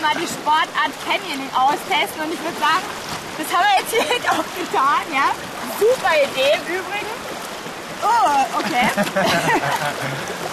[0.00, 2.84] mal die Sportart Canyoning austesten und ich würde sagen,
[3.36, 4.04] das haben wir jetzt hier
[4.34, 5.32] auch getan, ja.
[5.80, 7.12] Super Idee im Übrigen.
[8.04, 8.86] Oh, okay.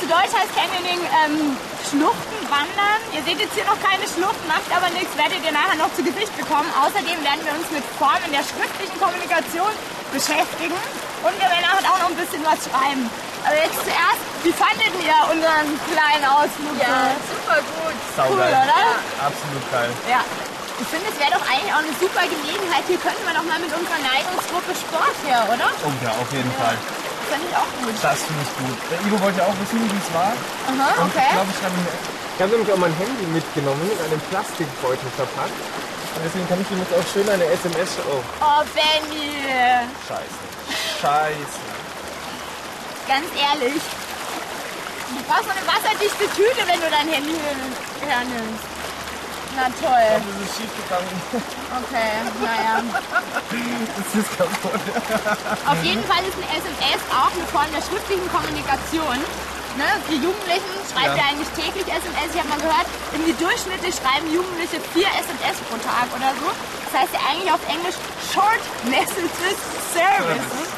[0.00, 1.56] Zu Deutsch heißt Canyoning ähm,
[1.86, 3.00] Schluchten wandern.
[3.14, 6.02] Ihr seht jetzt hier noch keine Schluchten, macht aber nichts, werdet ihr nachher noch zu
[6.02, 6.68] Gesicht bekommen.
[6.74, 9.70] Außerdem werden wir uns mit Formen der schriftlichen Kommunikation
[10.12, 10.76] beschäftigen
[11.22, 13.08] und wir werden auch noch ein bisschen was schreiben.
[13.46, 16.74] Aber jetzt zuerst, wie fandet ihr unseren kleinen Ausflug?
[16.82, 17.94] Ja, super gut.
[17.94, 18.50] Cool, Saugeil.
[18.50, 18.82] oder?
[19.22, 19.90] Absolut geil.
[20.10, 20.20] Ja.
[20.76, 22.84] Ich finde, es wäre doch eigentlich auch eine super Gelegenheit.
[22.84, 25.72] Hier könnten wir doch mal mit unserer Neigungsgruppe Sport her, oder?
[25.80, 26.76] Oh ja, auf jeden Fall.
[27.32, 27.96] Finde ich auch gut.
[28.02, 28.76] Das finde ich gut.
[28.92, 30.36] Der Ivo wollte ja auch wissen, wie es war.
[30.36, 31.24] Aha, Und okay.
[31.26, 31.76] ich glaube, ich habe
[32.36, 35.58] Ich habe nämlich auch mein Handy mitgenommen, in einem Plastikbeutel verpackt.
[36.12, 39.32] Und deswegen kann ich ihm jetzt auch schön eine SMS oh, Oh, Benny.
[40.04, 40.38] Scheiße.
[41.00, 41.65] Scheiße.
[43.06, 43.82] Ganz ehrlich.
[45.08, 47.34] Du brauchst eine wasserdichte Tüte, wenn du dein Handy
[48.02, 48.66] hernimmst.
[49.56, 50.20] Na toll.
[50.20, 51.08] Das ist schief gegangen.
[51.80, 52.12] Okay,
[52.44, 52.84] naja.
[53.96, 54.80] Das ist kaputt.
[55.64, 59.16] Auf jeden Fall ist eine SMS auch eine Form der schriftlichen Kommunikation.
[59.80, 59.88] Ne?
[60.12, 61.24] Die Jugendlichen schreiben ja.
[61.24, 61.24] Ja.
[61.32, 62.28] eigentlich täglich SMS.
[62.32, 66.52] Ich habe mal gehört, irgendwie durchschnittlich schreiben Jugendliche vier SMS pro Tag oder so.
[66.92, 67.96] Das heißt ja eigentlich auf Englisch
[68.28, 69.56] Short Messages
[69.92, 70.75] Services.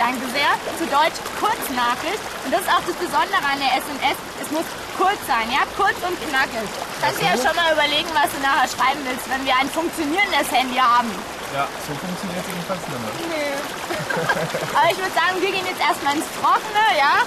[0.00, 0.48] Danke sehr.
[0.80, 2.24] Zu Deutsch Kurznachricht.
[2.48, 4.16] Und das ist auch das Besondere an der SMS.
[4.40, 4.64] Es muss
[4.96, 5.60] kurz sein, ja?
[5.76, 6.64] Kurz und knackig.
[7.04, 10.48] Kannst du ja schon mal überlegen, was du nachher schreiben willst, wenn wir ein funktionierendes
[10.48, 11.12] Handy haben.
[11.52, 13.12] Ja, so funktioniert es jedenfalls nicht mehr.
[13.28, 13.52] Nee.
[14.80, 17.20] Aber ich würde sagen, wir gehen jetzt erstmal ins Trockene, ja?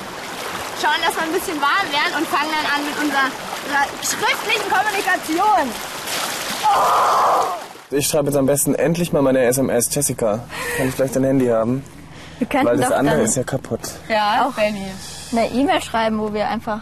[0.81, 3.29] Schauen, dass wir ein bisschen warm werden und fangen dann an mit unserer,
[3.69, 5.69] unserer schriftlichen Kommunikation.
[7.93, 9.93] Ich schreibe jetzt am besten endlich mal meine SMS.
[9.93, 10.41] Jessica,
[10.73, 11.85] kann ich gleich dein Handy haben?
[12.39, 13.79] Wir könnten Weil das doch andere dann ist ja kaputt.
[14.09, 14.85] Ja, auch Benny.
[15.31, 16.81] eine E-Mail schreiben, wo wir einfach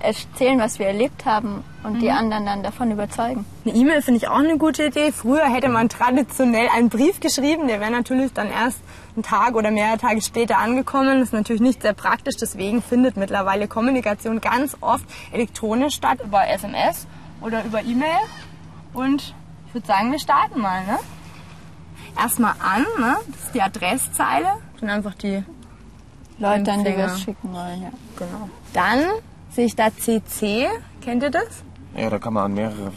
[0.00, 3.44] erzählen, was wir erlebt haben und die anderen dann davon überzeugen.
[3.64, 5.12] Eine E-Mail finde ich auch eine gute Idee.
[5.12, 8.78] Früher hätte man traditionell einen Brief geschrieben, der wäre natürlich dann erst
[9.16, 11.18] einen Tag oder mehrere Tage später angekommen.
[11.18, 16.18] Das ist natürlich nicht sehr praktisch, deswegen findet mittlerweile Kommunikation ganz oft elektronisch statt.
[16.24, 17.06] Über SMS
[17.40, 18.18] oder über E-Mail.
[18.92, 19.34] Und
[19.66, 20.98] ich würde sagen, wir starten mal, ne?
[22.16, 23.16] Erstmal an, ne?
[23.26, 24.48] das ist die Adresszeile.
[24.80, 25.42] Dann einfach die,
[26.38, 27.90] Leute, an die wir es schicken wollen, ja.
[28.16, 28.48] genau.
[28.72, 29.04] Dann
[29.50, 30.68] sehe ich da CC.
[31.00, 31.64] Kennt ihr das?
[31.96, 32.92] Ja, da kann man an mehrere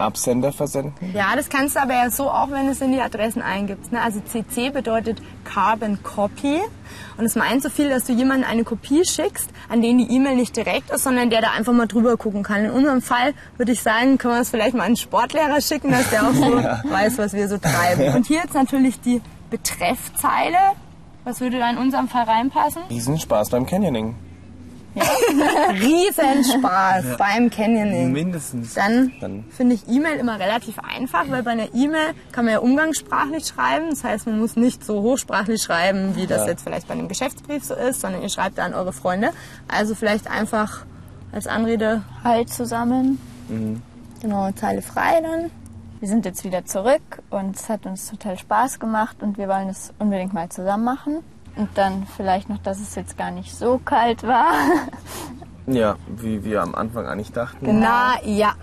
[0.00, 1.12] Absender versenden.
[1.14, 3.92] Ja, das kannst du aber ja so auch, wenn du es in die Adressen eingibst.
[3.92, 4.00] Ne?
[4.00, 6.60] Also CC bedeutet Carbon Copy.
[7.16, 10.36] Und es meint so viel, dass du jemandem eine Kopie schickst, an den die E-Mail
[10.36, 12.64] nicht direkt ist, sondern der da einfach mal drüber gucken kann.
[12.64, 15.90] In unserem Fall würde ich sagen, können wir es vielleicht mal an einen Sportlehrer schicken,
[15.90, 16.56] dass der auch so
[16.90, 18.14] weiß, was wir so treiben.
[18.14, 20.56] Und hier jetzt natürlich die Betreffzeile.
[21.24, 22.82] Was würde da in unserem Fall reinpassen?
[22.88, 24.14] Riesen Spaß beim Canyoning.
[25.72, 28.12] Riesenspaß beim Canyoning.
[28.12, 28.74] Mindestens.
[28.74, 32.60] Dann, Dann- finde ich E-Mail immer relativ einfach, weil bei einer E-Mail kann man ja
[32.60, 33.90] umgangssprachlich schreiben.
[33.90, 36.48] Das heißt, man muss nicht so hochsprachlich schreiben, wie das Ja.
[36.48, 39.30] jetzt vielleicht bei einem Geschäftsbrief so ist, sondern ihr schreibt da an eure Freunde.
[39.68, 40.84] Also vielleicht einfach
[41.32, 43.18] als Anrede, Halt zusammen.
[44.20, 45.50] genau, Zeile frei dann.
[46.00, 49.68] Wir sind jetzt wieder zurück und es hat uns total Spaß gemacht und wir wollen
[49.68, 51.18] es unbedingt mal zusammen machen.
[51.56, 54.52] Und dann vielleicht noch, dass es jetzt gar nicht so kalt war.
[55.66, 57.78] Ja, wie wir am Anfang eigentlich dachten.
[57.80, 58.54] Na ja,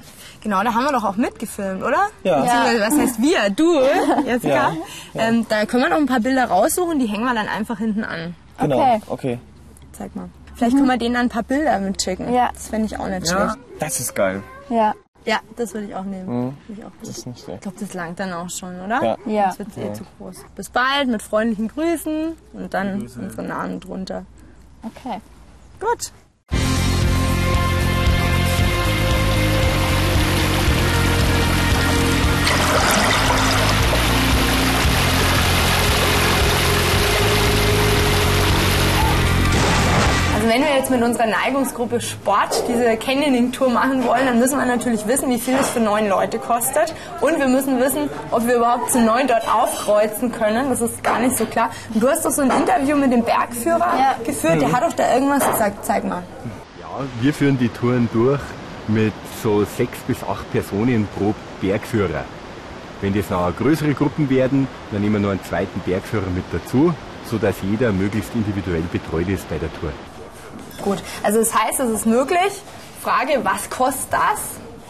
[0.41, 2.07] genau, da haben wir doch auch mitgefilmt, oder?
[2.23, 2.41] Ja.
[2.41, 3.49] Beziehungsweise, was heißt wir?
[3.51, 3.79] Du,
[4.27, 4.73] Jessica.
[4.73, 4.73] Ja,
[5.13, 8.03] Ähm, da können wir noch ein paar Bilder raussuchen, die hängen wir dann einfach hinten
[8.03, 8.35] an.
[8.59, 9.01] Genau, Okay.
[9.07, 9.39] okay.
[9.93, 10.27] Zeig mal.
[10.55, 12.33] Vielleicht können wir denen dann ein paar Bilder mitschicken.
[12.33, 12.49] Ja.
[12.53, 13.51] Das fände ich auch nicht Ja.
[13.51, 13.57] schlecht.
[13.79, 14.43] Das ist geil.
[14.69, 14.93] Ja,
[15.27, 16.57] Ja, das würde ich auch nehmen.
[16.65, 16.91] Finde Ich, auch.
[17.01, 17.61] Das ist nicht ich schlecht.
[17.61, 19.03] glaube, das langt dann auch schon, oder?
[19.03, 19.17] Ja.
[19.25, 19.45] Ja.
[19.47, 20.37] Das wird eh zu groß.
[20.55, 24.25] Bis bald, mit freundlichen Grüßen und dann unsere Namen drunter.
[24.83, 25.19] okay.
[25.79, 26.11] Gut.
[40.47, 44.65] Also wenn wir jetzt mit unserer Neigungsgruppe Sport diese Canyoning-Tour machen wollen, dann müssen wir
[44.65, 46.95] natürlich wissen, wie viel es für neun Leute kostet.
[47.19, 50.69] Und wir müssen wissen, ob wir überhaupt zu neun dort aufkreuzen können.
[50.69, 51.69] Das ist gar nicht so klar.
[51.93, 54.15] Und du hast doch so ein Interview mit dem Bergführer Ja.
[54.23, 54.61] geführt.
[54.61, 55.83] Der hat doch da irgendwas gesagt.
[55.85, 56.23] Zeig mal.
[56.79, 56.87] Ja,
[57.19, 58.39] wir führen die Touren durch
[58.87, 59.11] mit
[59.43, 62.23] so sechs bis acht Personen pro Bergführer.
[63.01, 66.93] Wenn das noch größere Gruppen werden, dann nehmen wir noch einen zweiten Bergführer mit dazu,
[67.29, 69.91] sodass jeder möglichst individuell betreut ist bei der Tour.
[70.87, 72.61] Gut, also das heißt, es ist möglich.
[73.03, 74.39] Frage, was kostet das?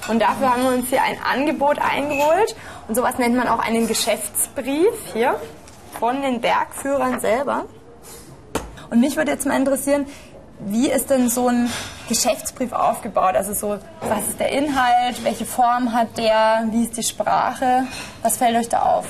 [0.08, 2.56] Und dafür haben wir uns hier ein Angebot eingeholt.
[2.88, 5.40] Und sowas nennt man auch einen Geschäftsbrief hier
[6.00, 7.66] von den Bergführern selber.
[8.92, 10.06] Und mich würde jetzt mal interessieren,
[10.60, 11.68] wie ist denn so ein
[12.08, 13.34] Geschäftsbrief aufgebaut?
[13.36, 17.88] Also so, was ist der Inhalt, welche Form hat der, wie ist die Sprache?
[18.22, 19.08] Was fällt euch da auf?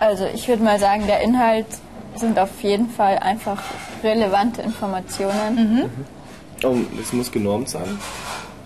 [0.00, 1.66] Also ich würde mal sagen, der Inhalt
[2.18, 3.62] sind auf jeden Fall einfach
[4.02, 5.90] relevante Informationen.
[6.64, 7.98] Oh, es muss genormt sein.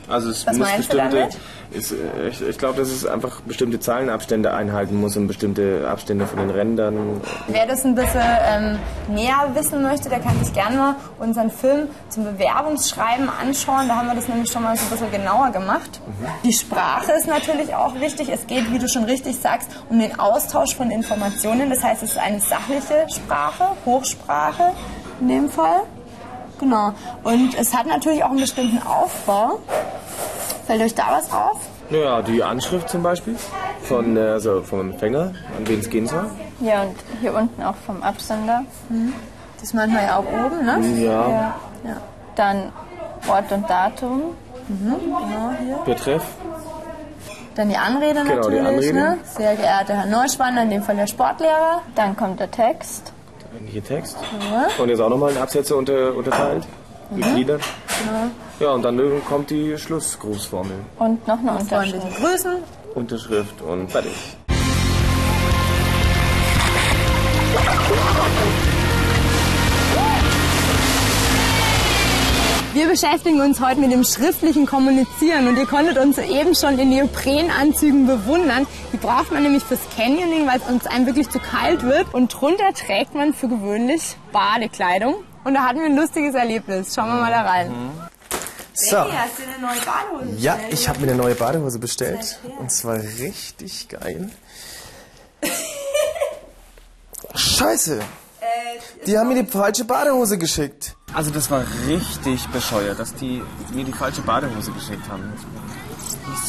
[0.09, 1.17] Also es Was muss meinst du bestimmte.
[1.19, 1.39] damit?
[1.73, 6.27] Ist, äh, ich ich glaube, dass es einfach bestimmte Zahlenabstände einhalten muss und bestimmte Abstände
[6.27, 7.21] von den Rändern.
[7.49, 8.79] Wer das ein bisschen ähm,
[9.09, 13.89] näher wissen möchte, der kann sich gerne mal unseren Film zum Bewerbungsschreiben anschauen.
[13.89, 16.01] Da haben wir das nämlich schon mal so ein bisschen genauer gemacht.
[16.45, 18.29] Die Sprache ist natürlich auch wichtig.
[18.33, 21.71] Es geht, wie du schon richtig sagst, um den Austausch von Informationen.
[21.71, 24.73] Das heißt, es ist eine sachliche Sprache, Hochsprache
[25.21, 25.83] in dem Fall.
[26.59, 26.93] Genau.
[27.23, 29.61] Und es hat natürlich auch einen bestimmten Aufbau.
[30.71, 31.59] Fällt euch da was auf?
[31.91, 33.35] Ja, die Anschrift zum Beispiel
[33.83, 36.31] von, äh, also vom Empfänger, an wen es gehen soll.
[36.61, 38.63] Ja, und hier unten auch vom Absender.
[39.57, 41.05] Das ist manchmal ja auch oben, ne?
[41.05, 41.29] Ja,
[41.83, 41.97] Ja.
[42.37, 42.71] Dann
[43.27, 44.23] Ort und Datum.
[45.85, 46.23] Betreff.
[47.57, 48.93] Dann die Anrede Genau, die natürlich, Anrede.
[48.95, 49.19] ne?
[49.25, 51.81] Sehr geehrter Herr Neuschwander, in dem Fall der Sportlehrer.
[51.97, 53.13] Dann kommt der Text.
[53.67, 54.17] Hier Text.
[54.79, 56.65] Und jetzt auch nochmal in Absätze unter, unterteilt.
[57.13, 57.61] Gegliedert.
[58.61, 60.77] Ja, und dann kommt die Schlussgrußformel.
[60.99, 62.03] Und noch eine Unterschrift.
[62.03, 62.57] Freundliche Grüßen.
[62.95, 64.13] Unterschrift und fertig.
[72.73, 76.91] Wir beschäftigen uns heute mit dem schriftlichen Kommunizieren und ihr konntet uns eben schon in
[76.91, 78.67] Neoprenanzügen bewundern.
[78.93, 82.15] Die braucht man nämlich fürs Canyoning, weil es uns einem wirklich zu kalt wird.
[82.15, 85.17] Und drunter trägt man für gewöhnlich Badekleidung.
[85.45, 86.95] Und da hatten wir ein lustiges Erlebnis.
[86.95, 87.73] Schauen wir mal da rein.
[88.73, 92.41] So, hast du eine neue Badehose ja, ich habe mir eine neue Badehose bestellt.
[92.59, 94.31] Und zwar richtig geil.
[97.35, 98.01] Scheiße.
[99.07, 100.97] Die haben mir die falsche Badehose geschickt.
[101.13, 103.43] Also das war richtig bescheuert, dass die
[103.73, 105.33] mir die falsche Badehose geschickt haben.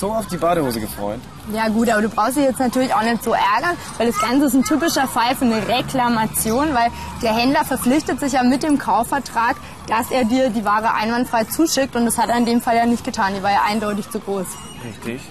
[0.01, 1.19] So auf die Badehose gefreut.
[1.53, 4.47] Ja gut, aber du brauchst dich jetzt natürlich auch nicht so ärgern, weil das Ganze
[4.47, 6.89] ist ein typischer Fall für eine Reklamation, weil
[7.21, 11.95] der Händler verpflichtet sich ja mit dem Kaufvertrag, dass er dir die Ware einwandfrei zuschickt
[11.95, 14.19] und das hat er in dem Fall ja nicht getan, die war ja eindeutig zu
[14.19, 14.47] groß.
[14.83, 15.21] Richtig.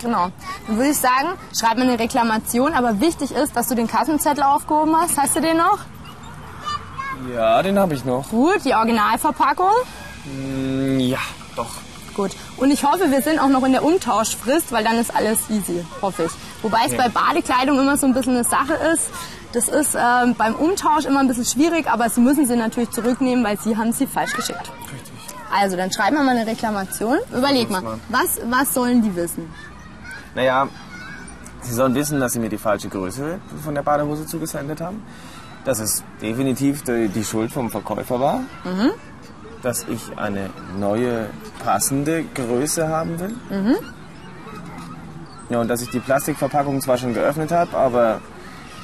[0.00, 0.28] Genau.
[0.68, 4.42] Dann würde ich sagen, schreib mir eine Reklamation, aber wichtig ist, dass du den Kassenzettel
[4.42, 5.18] aufgehoben hast.
[5.18, 5.80] Hast du den noch?
[7.30, 8.30] Ja, den habe ich noch.
[8.30, 9.70] Gut, die Originalverpackung.
[10.24, 11.18] Mm, Ja,
[11.56, 11.68] doch.
[12.14, 12.30] Gut.
[12.58, 15.84] Und ich hoffe, wir sind auch noch in der Umtauschfrist, weil dann ist alles easy,
[16.00, 16.32] hoffe ich.
[16.62, 19.10] Wobei es bei Badekleidung immer so ein bisschen eine Sache ist.
[19.52, 23.44] Das ist ähm, beim Umtausch immer ein bisschen schwierig, aber Sie müssen sie natürlich zurücknehmen,
[23.44, 24.72] weil Sie haben sie falsch geschickt.
[25.52, 27.18] Also, dann schreiben wir mal eine Reklamation.
[27.32, 29.52] Überleg mal, was, was sollen die wissen?
[30.34, 30.68] Naja,
[31.62, 35.02] Sie sollen wissen, dass Sie mir die falsche Größe von der Badehose zugesendet haben.
[35.64, 38.40] Dass es definitiv die, die Schuld vom Verkäufer war.
[39.64, 41.26] Dass ich eine neue,
[41.64, 43.34] passende Größe haben will.
[45.50, 48.20] Ja, und dass ich die Plastikverpackung zwar schon geöffnet habe, aber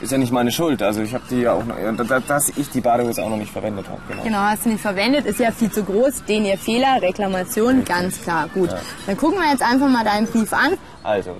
[0.00, 0.82] ist ja nicht meine Schuld.
[0.82, 3.37] Also ich habe die ja auch noch, ja, da- dass ich die Badehose auch noch
[3.37, 4.00] nicht verwendet habe.
[4.08, 4.22] Genau.
[4.22, 6.25] Genau, hast du nicht verwendet, ist ja viel zu groß.
[6.25, 8.49] Den ihr Fehler, Reklamation, ganz klar.
[8.54, 8.70] Gut,
[9.06, 10.78] dann gucken wir jetzt einfach mal deinen Brief an.
[11.02, 11.37] Also,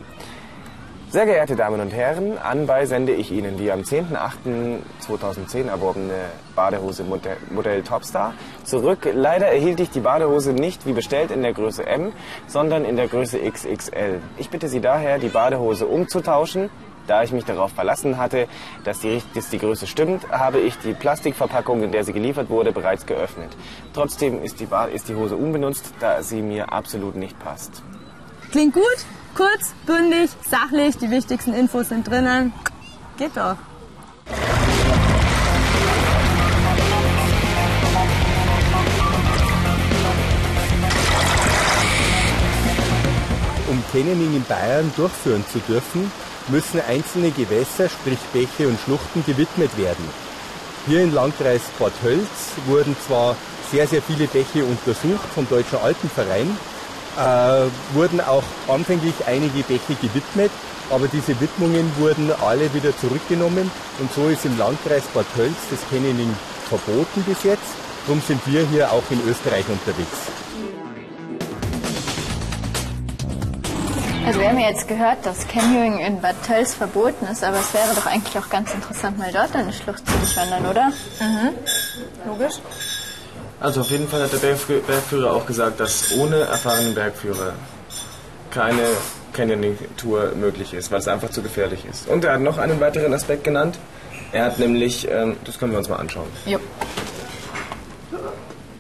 [1.11, 6.15] sehr geehrte Damen und Herren, anbei sende ich Ihnen die am 10.08.2010 erworbene
[6.55, 9.09] Badehose Modell, Topstar zurück.
[9.13, 12.13] Leider erhielt ich die Badehose nicht wie bestellt in der Größe M,
[12.47, 14.21] sondern in der Größe XXL.
[14.39, 16.71] Ich bitte Sie daher, die Badehose umzutauschen.
[17.09, 18.47] Da ich mich darauf verlassen hatte,
[18.85, 22.71] dass die, dass die Größe stimmt, habe ich die Plastikverpackung, in der sie geliefert wurde,
[22.71, 23.51] bereits geöffnet.
[23.95, 27.83] Trotzdem ist die, ist die Hose unbenutzt, da sie mir absolut nicht passt.
[28.53, 32.53] Klingt gut, kurz, bündig, sachlich, die wichtigsten Infos sind drinnen.
[33.17, 33.57] Geht doch.
[43.69, 46.11] Um Canyoning in Bayern durchführen zu dürfen,
[46.49, 50.05] müssen einzelne Gewässer, sprich Bäche und Schluchten, gewidmet werden.
[50.87, 53.37] Hier im Landkreis Bad Hölz wurden zwar
[53.71, 56.57] sehr, sehr viele Bäche untersucht vom Deutschen Alpenverein,
[57.19, 60.51] äh, wurden auch anfänglich einige Bäche gewidmet,
[60.91, 65.81] aber diese Widmungen wurden alle wieder zurückgenommen und so ist im Landkreis Bad Hölz das
[65.91, 66.35] Canyoning
[66.69, 67.63] verboten bis jetzt.
[68.07, 70.31] Darum sind wir hier auch in Österreich unterwegs.
[74.27, 77.75] Also wir haben ja jetzt gehört, dass Canyoning in Bad Tölz verboten ist, aber es
[77.75, 80.93] wäre doch eigentlich auch ganz interessant, mal dort eine Schlucht zu bewandern, oder?
[82.27, 82.61] Logisch.
[83.61, 87.53] Also auf jeden Fall hat der Bergfü- Bergführer auch gesagt, dass ohne erfahrenen Bergführer
[88.51, 88.83] keine
[89.35, 92.09] Canyoning-Tour möglich ist, weil es einfach zu gefährlich ist.
[92.09, 93.79] Und er hat noch einen weiteren Aspekt genannt.
[94.33, 96.27] Er hat nämlich, ähm, das können wir uns mal anschauen.
[96.47, 96.59] Jo.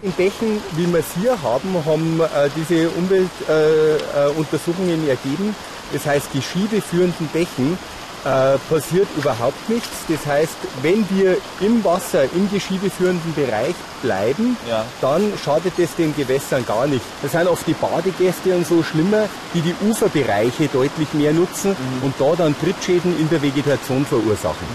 [0.02, 5.54] In Bächen, wie wir es hier haben, haben äh, diese Umweltuntersuchungen äh, Untersuchungen ergeben.
[5.92, 7.78] Das heißt, die schiebeführenden Bächen
[8.24, 9.88] äh, passiert überhaupt nichts.
[10.08, 14.84] Das heißt, wenn wir im Wasser, im geschiebeführenden Bereich bleiben, Ja.
[15.00, 17.04] dann schadet es den Gewässern gar nicht.
[17.22, 19.24] Das sind oft die Badegäste und so schlimmer,
[19.54, 24.66] die die Uferbereiche deutlich mehr nutzen und da dann Trittschäden in der Vegetation verursachen.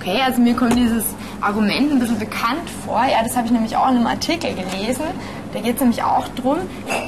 [0.00, 1.04] Okay, also mir kommt dieses
[1.42, 3.04] Argument ein bisschen bekannt vor.
[3.04, 5.04] Ja, das habe ich nämlich auch in einem Artikel gelesen.
[5.52, 6.58] Da geht es nämlich auch darum,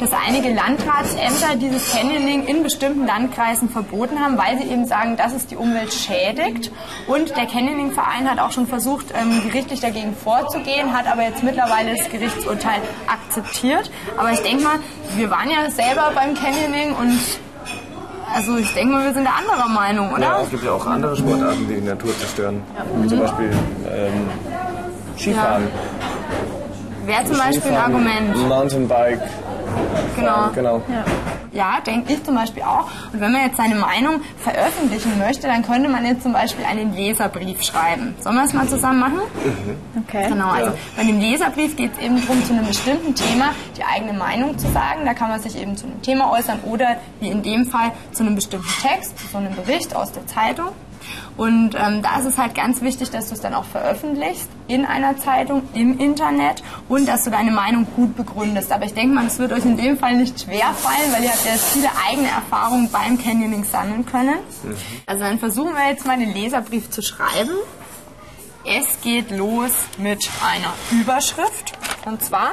[0.00, 5.32] dass einige Landratsämter dieses Canyoning in bestimmten Landkreisen verboten haben, weil sie eben sagen, dass
[5.32, 6.70] es die Umwelt schädigt.
[7.06, 11.96] Und der Canyoning-Verein hat auch schon versucht, ähm, gerichtlich dagegen vorzugehen, hat aber jetzt mittlerweile
[11.96, 13.90] das Gerichtsurteil akzeptiert.
[14.18, 14.78] Aber ich denke mal,
[15.16, 17.18] wir waren ja selber beim Canyoning und
[18.34, 20.22] also ich denke mal, wir sind da anderer Meinung, oder?
[20.22, 22.62] Ja, es gibt ja auch andere Sportarten, die die Natur zerstören.
[23.00, 23.50] Wie zum Beispiel
[23.88, 24.28] ähm,
[25.16, 25.68] Skifahren.
[27.06, 28.48] Wäre zum Beispiel ein Argument.
[28.48, 29.20] Mountainbike.
[30.16, 30.50] Genau.
[30.54, 30.82] Genau.
[30.88, 31.04] Ja,
[31.86, 32.88] denke ich zum Beispiel auch.
[33.12, 36.94] Und wenn man jetzt seine Meinung veröffentlichen möchte, dann könnte man jetzt zum Beispiel einen
[36.94, 38.14] Leserbrief schreiben.
[38.20, 39.20] Sollen wir das mal zusammen machen?
[40.06, 40.28] Okay.
[40.28, 44.12] Genau, also bei dem Leserbrief geht es eben darum, zu einem bestimmten Thema die eigene
[44.12, 45.04] Meinung zu sagen.
[45.04, 48.22] Da kann man sich eben zu einem Thema äußern oder wie in dem Fall zu
[48.22, 50.68] einem bestimmten Text, zu so einem Bericht aus der Zeitung.
[51.36, 54.84] Und ähm, da ist es halt ganz wichtig, dass du es dann auch veröffentlichst in
[54.84, 58.72] einer Zeitung, im Internet und dass du deine Meinung gut begründest.
[58.72, 61.30] Aber ich denke mal, es wird euch in dem Fall nicht schwer fallen, weil ihr
[61.30, 64.38] habt ja jetzt viele eigene Erfahrungen beim Canyoning sammeln können.
[65.06, 67.52] Also dann versuchen wir jetzt mal den Leserbrief zu schreiben.
[68.64, 71.72] Es geht los mit einer Überschrift.
[72.06, 72.52] Und zwar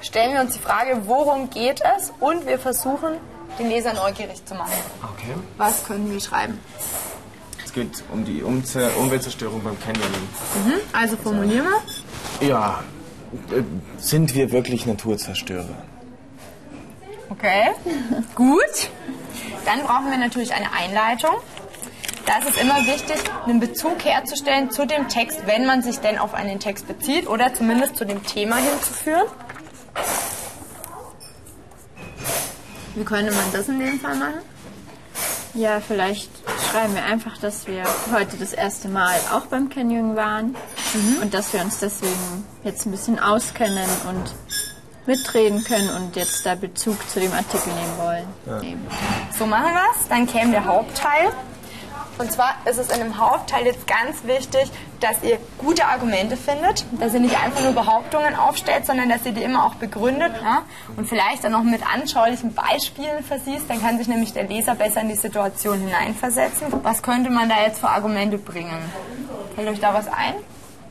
[0.00, 2.12] stellen wir uns die Frage, worum geht es?
[2.20, 3.18] Und wir versuchen,
[3.58, 4.72] den Leser neugierig zu machen.
[5.02, 5.34] Okay.
[5.58, 6.58] Was können wir schreiben?
[7.72, 10.28] Es geht um die Umze Umweltzerstörung beim Canyoning.
[10.92, 11.64] Also formulieren
[12.38, 12.46] wir.
[12.46, 12.84] Ja,
[13.50, 13.62] äh,
[13.96, 15.74] sind wir wirklich Naturzerstörer?
[17.30, 17.70] Okay,
[18.34, 18.90] gut.
[19.64, 21.30] Dann brauchen wir natürlich eine Einleitung.
[22.26, 26.18] Da ist es immer wichtig, einen Bezug herzustellen zu dem Text, wenn man sich denn
[26.18, 29.28] auf einen Text bezieht oder zumindest zu dem Thema hinzuführen.
[32.96, 34.42] Wie könnte man das in dem Fall machen?
[35.54, 36.30] Ja, vielleicht
[36.70, 40.56] schreiben wir einfach, dass wir heute das erste Mal auch beim Canyoning waren
[41.20, 44.34] und dass wir uns deswegen jetzt ein bisschen auskennen und
[45.06, 48.60] mitreden können und jetzt da Bezug zu dem Artikel nehmen wollen.
[48.62, 48.86] Nehmen.
[49.36, 50.08] So machen wir es.
[50.08, 51.32] Dann käme der Hauptteil.
[52.22, 56.84] Und zwar ist es in dem Hauptteil jetzt ganz wichtig, dass ihr gute Argumente findet,
[57.00, 60.62] dass ihr nicht einfach nur Behauptungen aufstellt, sondern dass ihr die immer auch begründet ja?
[60.96, 63.68] und vielleicht dann noch mit anschaulichen Beispielen versiehst.
[63.68, 66.68] Dann kann sich nämlich der Leser besser in die Situation hineinversetzen.
[66.84, 68.78] Was könnte man da jetzt für Argumente bringen?
[69.56, 70.34] Fällt euch da was ein?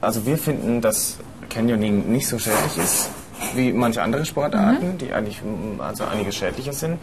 [0.02, 1.18] Also wir finden, dass
[1.50, 3.10] Canyoning nicht so schädlich ist
[3.56, 5.42] wie manche andere Sportarten, die eigentlich
[5.80, 7.00] also einige schädlicher sind.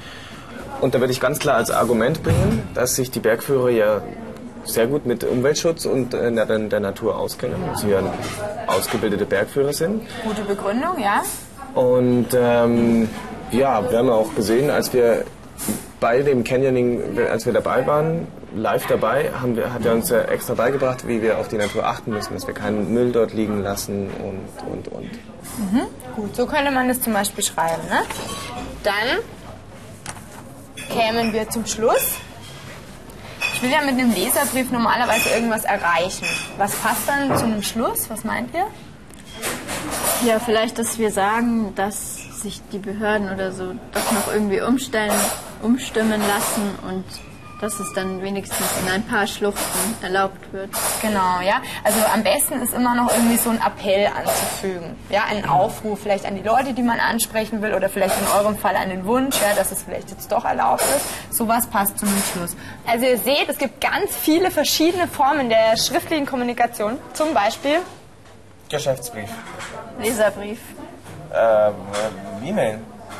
[0.81, 4.01] Und da würde ich ganz klar als Argument bringen, dass sich die Bergführer ja
[4.65, 8.01] sehr gut mit Umweltschutz und äh, der, der Natur auskennen, dass sie ja
[8.67, 10.03] ausgebildete Bergführer sind.
[10.25, 11.23] Gute Begründung, ja?
[11.75, 13.09] Und ähm,
[13.51, 15.25] ja, wir haben auch gesehen, als wir
[16.01, 20.23] bei dem Canyoning, als wir dabei waren, live dabei, haben wir, hat er uns ja
[20.23, 23.63] extra beigebracht, wie wir auf die Natur achten müssen, dass wir keinen Müll dort liegen
[23.63, 25.11] lassen und, und, und.
[26.15, 27.83] Gut, so könnte man das zum Beispiel schreiben.
[27.89, 28.01] Ne?
[28.85, 29.19] Dann
[30.89, 32.17] kämen wir zum Schluss.
[33.55, 36.27] Ich will ja mit einem Leserbrief normalerweise irgendwas erreichen.
[36.59, 38.09] Was passt dann zu einem Schluss?
[38.09, 38.67] Was meint ihr?
[40.27, 45.15] Ja, vielleicht, dass wir sagen, dass sich die Behörden oder so doch noch irgendwie umstellen,
[45.63, 47.05] umstimmen lassen und
[47.61, 50.71] dass es dann wenigstens in ein paar Schluchten erlaubt wird.
[51.03, 51.61] Genau, ja.
[51.83, 54.97] Also am besten ist immer noch irgendwie so ein Appell anzufügen.
[55.11, 58.57] Ja, einen Aufruf vielleicht an die Leute, die man ansprechen will oder vielleicht in eurem
[58.57, 61.37] Fall einen Wunsch, ja, dass es vielleicht jetzt doch erlaubt ist.
[61.37, 62.55] Sowas passt zum Schluss.
[62.87, 66.99] Also ihr seht, es gibt ganz viele verschiedene Formen der schriftlichen Kommunikation.
[67.13, 67.79] Zum Beispiel
[68.69, 69.31] Geschäftsbrief.
[70.01, 70.61] Leserbrief
[71.35, 71.75] Ähm,
[72.45, 72.79] äh, E-Mail.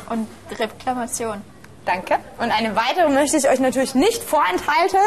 [0.09, 0.27] und
[0.57, 1.41] Reklamation.
[1.89, 2.19] Danke.
[2.37, 4.99] Und eine weitere möchte ich euch natürlich nicht vorenthalten.